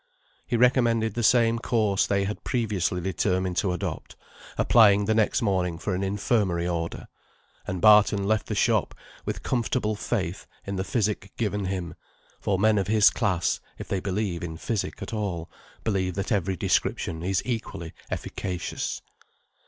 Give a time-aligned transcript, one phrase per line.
[0.47, 4.15] He recommended the same course they had previously determined to adopt,
[4.57, 7.07] applying the next morning for an infirmary order;
[7.67, 8.95] and Barton left the shop
[9.25, 11.93] with comfortable faith in the physic given him;
[12.39, 15.51] for men of his class, if they believe in physic at all,
[15.83, 19.03] believe that every description is equally efficacious.